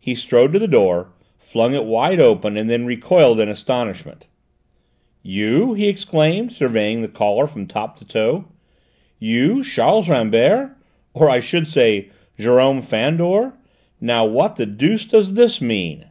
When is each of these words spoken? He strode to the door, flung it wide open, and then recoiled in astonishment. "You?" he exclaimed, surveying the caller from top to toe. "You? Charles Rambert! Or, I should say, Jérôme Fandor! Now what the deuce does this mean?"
He 0.00 0.14
strode 0.14 0.54
to 0.54 0.58
the 0.58 0.66
door, 0.66 1.12
flung 1.36 1.74
it 1.74 1.84
wide 1.84 2.18
open, 2.18 2.56
and 2.56 2.70
then 2.70 2.86
recoiled 2.86 3.38
in 3.38 3.50
astonishment. 3.50 4.26
"You?" 5.22 5.74
he 5.74 5.86
exclaimed, 5.86 6.50
surveying 6.50 7.02
the 7.02 7.08
caller 7.08 7.46
from 7.46 7.66
top 7.66 7.96
to 7.96 8.06
toe. 8.06 8.46
"You? 9.18 9.62
Charles 9.62 10.08
Rambert! 10.08 10.74
Or, 11.12 11.28
I 11.28 11.40
should 11.40 11.68
say, 11.68 12.08
Jérôme 12.38 12.82
Fandor! 12.82 13.52
Now 14.00 14.24
what 14.24 14.56
the 14.56 14.64
deuce 14.64 15.04
does 15.04 15.34
this 15.34 15.60
mean?" 15.60 16.06